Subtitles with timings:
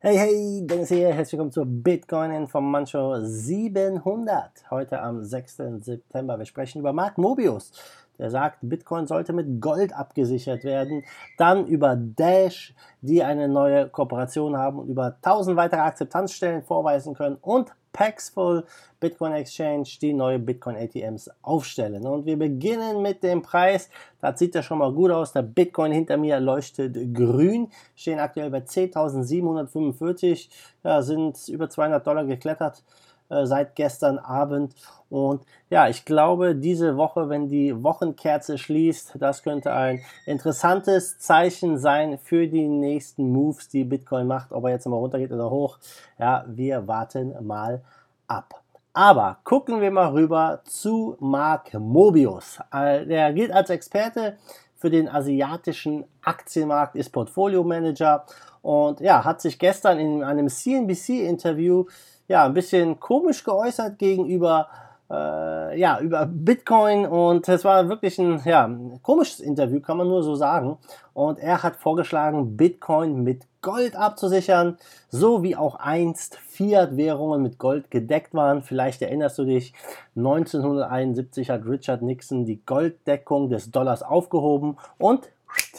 [0.00, 4.70] Hey, hey, Dennis hier, herzlich willkommen zur Bitcoin Information 700.
[4.70, 5.56] Heute am 6.
[5.80, 6.38] September.
[6.38, 7.72] Wir sprechen über Mark Mobius.
[8.16, 11.02] Der sagt, Bitcoin sollte mit Gold abgesichert werden.
[11.36, 17.36] Dann über Dash, die eine neue Kooperation haben und über 1000 weitere Akzeptanzstellen vorweisen können.
[17.40, 18.64] Und Paxful
[19.00, 22.06] Bitcoin Exchange, die neue Bitcoin ATMs aufstellen.
[22.06, 23.90] Und wir beginnen mit dem Preis.
[24.20, 25.32] Das sieht ja schon mal gut aus.
[25.32, 27.72] Der Bitcoin hinter mir leuchtet grün.
[27.96, 30.48] Stehen aktuell bei 10.745.
[30.84, 32.84] Ja, sind über 200 Dollar geklettert
[33.30, 34.74] äh, seit gestern Abend.
[35.10, 41.78] Und ja, ich glaube, diese Woche, wenn die Wochenkerze schließt, das könnte ein interessantes Zeichen
[41.78, 44.52] sein für die nächsten Moves, die Bitcoin macht.
[44.52, 45.78] Ob er jetzt mal runtergeht oder hoch,
[46.18, 47.82] ja, wir warten mal
[48.26, 48.62] ab.
[48.92, 52.58] Aber gucken wir mal rüber zu Mark Mobius.
[52.72, 54.36] Äh, der gilt als Experte
[54.74, 58.24] für den asiatischen Aktienmarkt, ist Portfolio Manager
[58.62, 61.86] und ja, hat sich gestern in einem CNBC-Interview
[62.28, 64.68] ja ein bisschen komisch geäußert gegenüber
[65.10, 68.70] äh, ja, über Bitcoin und es war wirklich ein ja,
[69.02, 70.78] komisches Interview, kann man nur so sagen.
[71.14, 74.76] Und er hat vorgeschlagen, Bitcoin mit Gold abzusichern,
[75.08, 78.62] so wie auch einst Fiat-Währungen mit Gold gedeckt waren.
[78.62, 79.72] Vielleicht erinnerst du dich,
[80.14, 85.28] 1971 hat Richard Nixon die Golddeckung des Dollars aufgehoben und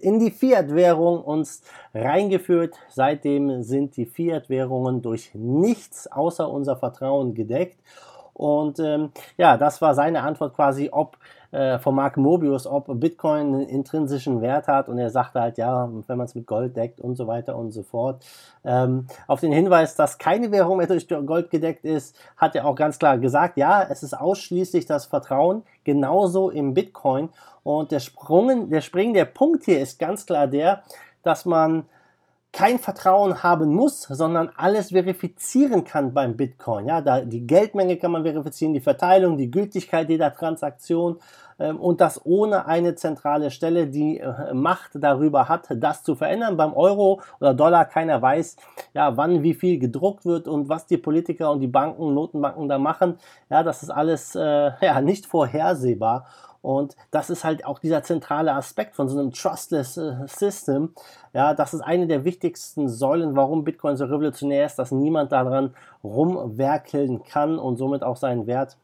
[0.00, 1.62] in die Fiat-Währung uns
[1.94, 2.74] reingeführt.
[2.88, 7.78] Seitdem sind die Fiat-Währungen durch nichts außer unser Vertrauen gedeckt.
[8.32, 11.18] Und ähm, ja, das war seine Antwort quasi, ob
[11.52, 14.88] äh, von Mark Mobius, ob Bitcoin einen intrinsischen Wert hat.
[14.88, 17.72] Und er sagte halt, ja, wenn man es mit Gold deckt und so weiter und
[17.72, 18.24] so fort.
[18.64, 22.74] Ähm, auf den Hinweis, dass keine Währung mehr durch Gold gedeckt ist, hat er auch
[22.74, 27.28] ganz klar gesagt, ja, es ist ausschließlich das Vertrauen, genauso im Bitcoin.
[27.62, 30.82] Und der Sprung, der springende Punkt hier ist ganz klar der,
[31.22, 31.84] dass man
[32.52, 36.86] kein Vertrauen haben muss, sondern alles verifizieren kann beim Bitcoin.
[36.86, 41.18] Ja, da die Geldmenge kann man verifizieren, die Verteilung, die Gültigkeit jeder Transaktion
[41.58, 46.58] ähm, und das ohne eine zentrale Stelle, die äh, Macht darüber hat, das zu verändern.
[46.58, 48.56] Beim Euro oder Dollar keiner weiß,
[48.92, 52.78] ja, wann wie viel gedruckt wird und was die Politiker und die Banken, Notenbanken da
[52.78, 53.18] machen.
[53.48, 56.26] Ja, das ist alles äh, ja nicht vorhersehbar.
[56.62, 60.94] Und das ist halt auch dieser zentrale Aspekt von so einem Trustless äh, System.
[61.32, 65.74] Ja, das ist eine der wichtigsten Säulen, warum Bitcoin so revolutionär ist, dass niemand daran
[66.04, 68.76] rumwerkeln kann und somit auch seinen Wert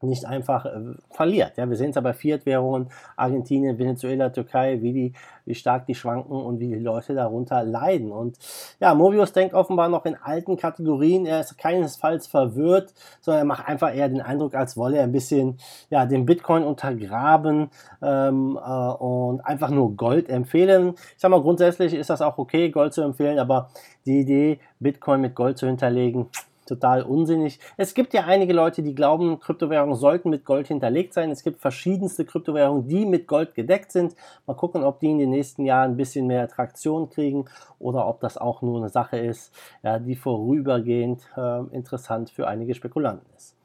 [0.00, 1.56] nicht einfach äh, verliert.
[1.56, 5.12] Ja, wir sehen es ja bei Fiat-Währungen, Argentinien, Venezuela, Türkei, wie, die,
[5.44, 8.12] wie stark die schwanken und wie die Leute darunter leiden.
[8.12, 8.38] Und
[8.78, 11.26] ja, Mobius denkt offenbar noch in alten Kategorien.
[11.26, 15.12] Er ist keinesfalls verwirrt, sondern er macht einfach eher den Eindruck, als wolle er ein
[15.12, 15.58] bisschen
[15.90, 17.70] ja, den Bitcoin untergraben
[18.00, 20.94] ähm, äh, und einfach nur Gold empfehlen.
[20.96, 23.70] Ich sag mal, grundsätzlich ist das auch okay, Gold zu empfehlen, aber
[24.06, 26.28] die Idee, Bitcoin mit Gold zu hinterlegen,
[26.68, 27.58] total unsinnig.
[27.76, 31.30] Es gibt ja einige Leute, die glauben, Kryptowährungen sollten mit Gold hinterlegt sein.
[31.30, 34.14] Es gibt verschiedenste Kryptowährungen, die mit Gold gedeckt sind.
[34.46, 37.46] Mal gucken, ob die in den nächsten Jahren ein bisschen mehr Traktion kriegen
[37.78, 39.52] oder ob das auch nur eine Sache ist,
[39.82, 43.57] ja, die vorübergehend äh, interessant für einige Spekulanten ist.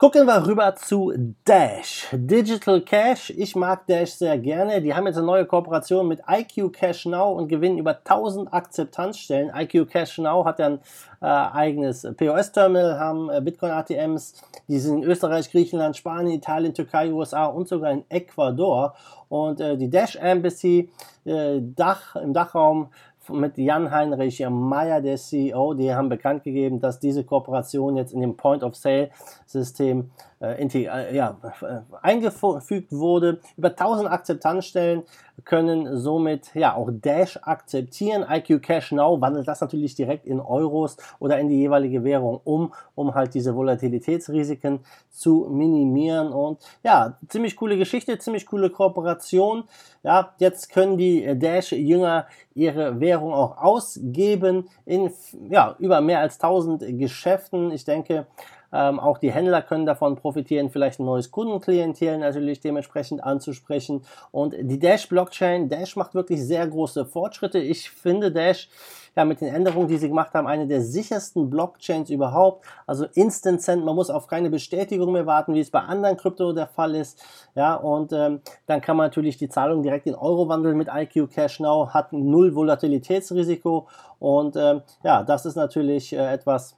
[0.00, 1.12] Gucken wir rüber zu
[1.44, 2.08] Dash.
[2.12, 3.34] Digital Cash.
[3.36, 4.80] Ich mag Dash sehr gerne.
[4.80, 9.52] Die haben jetzt eine neue Kooperation mit IQ Cash Now und gewinnen über 1000 Akzeptanzstellen.
[9.54, 10.78] IQ Cash Now hat ja ein
[11.20, 14.42] äh, eigenes POS-Terminal, haben äh, Bitcoin-ATMs.
[14.68, 18.94] Die sind in Österreich, Griechenland, Spanien, Italien, Türkei, USA und sogar in Ecuador.
[19.28, 20.90] Und äh, die Dash Embassy
[21.26, 22.88] äh, Dach, im Dachraum
[23.32, 28.36] mit Jan-Heinrich Meyer, der CEO, die haben bekannt gegeben, dass diese Kooperation jetzt in dem
[28.36, 33.40] Point-of-Sale-System äh, äh, ja, äh, eingefügt wurde.
[33.58, 35.02] Über 1000 Akzeptanzstellen
[35.44, 38.24] können somit ja auch Dash akzeptieren.
[38.26, 42.72] IQ Cash Now wandelt das natürlich direkt in Euros oder in die jeweilige Währung um,
[42.94, 44.80] um halt diese Volatilitätsrisiken
[45.10, 46.32] zu minimieren.
[46.32, 49.64] Und ja, ziemlich coole Geschichte, ziemlich coole Kooperation.
[50.02, 55.12] Ja, jetzt können die Dash-Jünger ihre Währung auch ausgeben in
[55.50, 57.70] ja, über mehr als 1000 Geschäften.
[57.72, 58.26] Ich denke,
[58.72, 64.02] ähm, auch die Händler können davon profitieren, vielleicht ein neues Kundenklientel natürlich dementsprechend anzusprechen.
[64.30, 67.58] Und die Dash Blockchain, Dash macht wirklich sehr große Fortschritte.
[67.58, 68.68] Ich finde Dash
[69.16, 72.64] ja mit den Änderungen, die sie gemacht haben, eine der sichersten Blockchains überhaupt.
[72.86, 76.52] Also Instant Cent, man muss auf keine Bestätigung mehr warten, wie es bei anderen Krypto
[76.52, 77.22] der Fall ist.
[77.54, 81.30] Ja, und ähm, dann kann man natürlich die Zahlung direkt in Euro wandeln mit IQ
[81.30, 83.88] Cash Now, hat null Volatilitätsrisiko
[84.18, 86.76] und ähm, ja, das ist natürlich äh, etwas,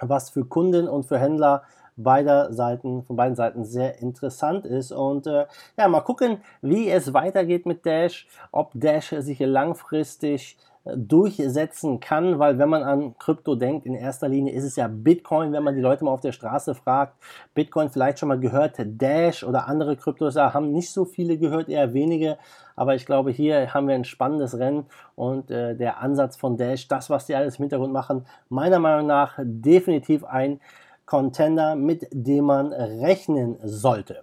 [0.00, 1.62] was für Kunden und für Händler
[1.98, 4.92] beider Seiten, von beiden Seiten sehr interessant ist.
[4.92, 5.46] Und äh,
[5.76, 10.56] ja, mal gucken, wie es weitergeht mit Dash, ob Dash sich langfristig
[10.96, 15.52] durchsetzen kann, weil wenn man an Krypto denkt, in erster Linie ist es ja Bitcoin,
[15.52, 17.14] wenn man die Leute mal auf der Straße fragt,
[17.54, 21.94] Bitcoin vielleicht schon mal gehört, Dash oder andere Kryptos haben nicht so viele gehört, eher
[21.94, 22.38] wenige,
[22.76, 26.88] aber ich glaube, hier haben wir ein spannendes Rennen und äh, der Ansatz von Dash,
[26.88, 30.60] das, was die alles im Hintergrund machen, meiner Meinung nach definitiv ein
[31.06, 34.22] Contender, mit dem man rechnen sollte.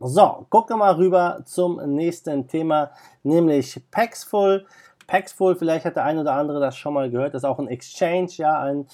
[0.00, 2.92] So, gucken wir mal rüber zum nächsten Thema,
[3.24, 4.64] nämlich Paxful.
[5.08, 7.66] Paxful, vielleicht hat der ein oder andere das schon mal gehört, das ist auch ein
[7.66, 8.86] Exchange, ja, ein,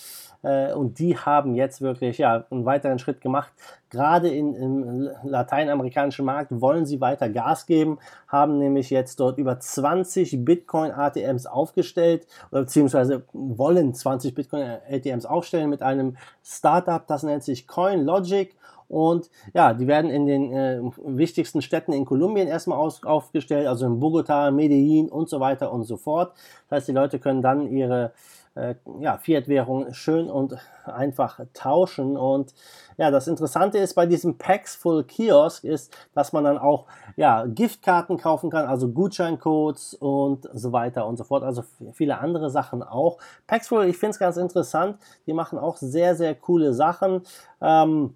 [0.44, 3.52] äh, und die haben jetzt wirklich ja, einen weiteren Schritt gemacht.
[3.90, 9.58] Gerade in, im lateinamerikanischen Markt wollen sie weiter Gas geben, haben nämlich jetzt dort über
[9.58, 17.66] 20 Bitcoin-ATMs aufgestellt, oder beziehungsweise wollen 20 Bitcoin-ATMs aufstellen mit einem Startup, das nennt sich
[17.66, 18.54] CoinLogic
[18.88, 23.86] und ja, die werden in den äh, wichtigsten Städten in Kolumbien erstmal aus, aufgestellt, also
[23.86, 26.32] in Bogota, Medellin und so weiter und so fort.
[26.68, 28.12] Das heißt, die Leute können dann ihre
[28.54, 32.16] äh, ja, Fiat-Währung schön und einfach tauschen.
[32.16, 32.54] Und
[32.96, 36.86] ja, das Interessante ist bei diesem Paxful Kiosk ist, dass man dann auch
[37.16, 41.42] ja, Giftkarten kaufen kann, also Gutscheincodes und so weiter und so fort.
[41.42, 43.18] Also viele andere Sachen auch.
[43.46, 44.98] Paxful, ich finde es ganz interessant.
[45.26, 47.22] Die machen auch sehr, sehr coole Sachen.
[47.60, 48.14] Ähm,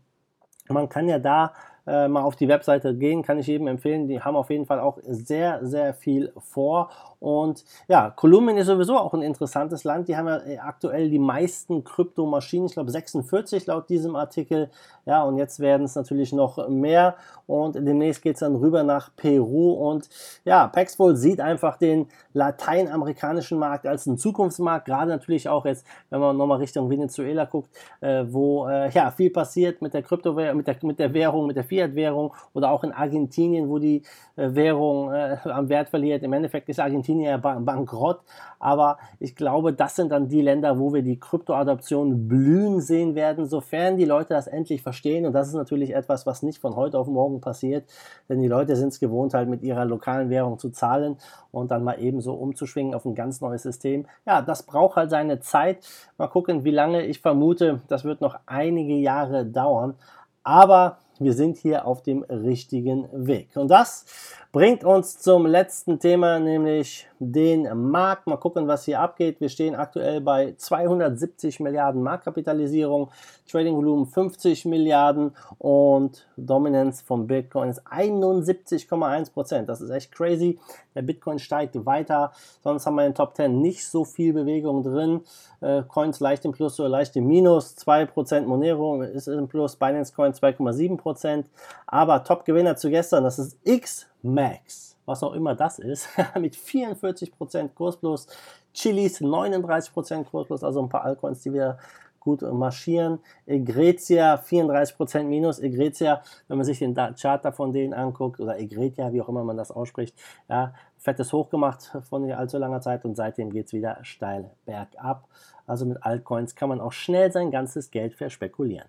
[0.75, 1.53] man kann ja da
[1.89, 4.09] äh, mal auf die Webseite gehen, kann ich jedem empfehlen.
[4.09, 6.91] Die haben auf jeden Fall auch sehr, sehr viel vor.
[7.21, 10.09] Und ja, Kolumbien ist sowieso auch ein interessantes Land.
[10.09, 14.71] Die haben ja äh, aktuell die meisten Kryptomaschinen, ich glaube 46 laut diesem Artikel.
[15.05, 17.17] Ja, und jetzt werden es natürlich noch mehr.
[17.47, 19.73] Und demnächst geht es dann rüber nach Peru.
[19.73, 20.09] Und
[20.45, 26.21] ja, Paxful sieht einfach den lateinamerikanischen Markt als einen Zukunftsmarkt, gerade natürlich auch jetzt, wenn
[26.21, 27.71] man nochmal Richtung Venezuela guckt,
[28.01, 31.57] äh, wo äh, ja viel passiert mit der Kryptowährung, mit der, mit der Währung, mit
[31.57, 34.03] der Fiat-Währung oder auch in Argentinien, wo die
[34.37, 36.23] äh, Währung äh, am Wert verliert.
[36.23, 38.21] Im Endeffekt ist Argentinien ja bankrott,
[38.59, 43.47] aber ich glaube, das sind dann die Länder, wo wir die Kryptoadoption blühen sehen werden,
[43.47, 45.27] sofern die Leute das endlich verstehen.
[45.27, 47.89] Und das ist natürlich etwas, was nicht von heute auf morgen passiert,
[48.29, 51.17] denn die Leute sind es gewohnt, halt mit ihrer lokalen Währung zu zahlen
[51.53, 54.07] und dann mal eben so umzuschwingen auf ein ganz neues System.
[54.27, 55.87] Ja, das braucht halt seine Zeit.
[56.17, 57.03] Mal gucken, wie lange.
[57.03, 59.95] Ich vermute, das wird noch einige Jahre dauern.
[60.43, 63.49] Aber wir sind hier auf dem richtigen Weg.
[63.57, 64.05] Und das
[64.53, 68.27] bringt uns zum letzten Thema, nämlich den Markt.
[68.27, 69.41] Mal gucken, was hier abgeht.
[69.41, 73.11] Wir stehen aktuell bei 270 Milliarden Marktkapitalisierung,
[73.51, 79.69] Trading Volumen 50 Milliarden und Dominanz von Bitcoin ist 71,1 Prozent.
[79.69, 80.59] Das ist echt crazy.
[80.95, 82.33] Der Bitcoin steigt weiter.
[82.63, 85.21] Sonst haben wir in den Top 10 nicht so viel Bewegung drin.
[85.61, 87.77] Äh, Coins leicht im Plus oder leicht im Minus.
[87.79, 89.77] 2% Monero ist im Plus.
[89.77, 91.45] Binance Coin 2,7%.
[91.87, 96.09] Aber Top-Gewinner zu gestern, das ist X-Max was auch immer das ist,
[96.39, 98.29] mit 44% Kursplus,
[98.73, 101.79] Chilis 39% Kursplus, also ein paar Altcoins, die wir
[102.21, 103.21] gut marschieren.
[103.47, 105.59] Egretia 34% minus.
[105.61, 109.57] Egretia, wenn man sich den Charter von denen anguckt, oder Egretia, wie auch immer man
[109.57, 110.15] das ausspricht,
[110.49, 115.27] ja, fettes Hoch gemacht von allzu langer Zeit und seitdem geht es wieder steil bergab.
[115.67, 118.89] Also mit Altcoins kann man auch schnell sein ganzes Geld verspekulieren.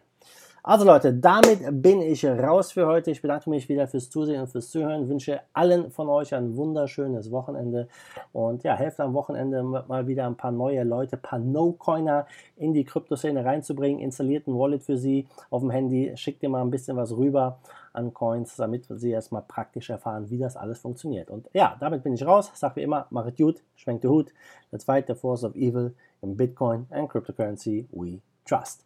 [0.62, 3.12] Also Leute, damit bin ich raus für heute.
[3.12, 5.08] Ich bedanke mich wieder fürs Zusehen und fürs Zuhören.
[5.08, 7.88] Wünsche allen von euch ein wunderschönes Wochenende.
[8.34, 12.28] Und ja, helft am Wochenende mal wieder ein paar neue Leute, ein paar No-Coiner
[12.58, 14.00] in die Kryptoszene reinzubringen.
[14.00, 16.12] Installiert ein Wallet für sie auf dem Handy.
[16.16, 17.60] Schickt ihr mal ein bisschen was rüber
[17.94, 21.30] an Coins, damit sie erstmal praktisch erfahren, wie das alles funktioniert.
[21.30, 22.52] Und ja, damit bin ich raus.
[22.54, 24.34] Sag wie immer, macht gut, schwenkt den Hut.
[24.72, 28.84] Let's the force of evil in Bitcoin and cryptocurrency we trust.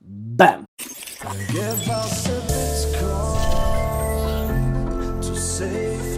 [0.00, 0.71] Bam!
[1.22, 3.22] Give us a Bitcoin
[5.22, 6.11] to save